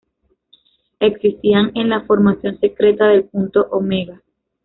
[0.99, 4.19] Existían en la formación secreta del Punto Omega.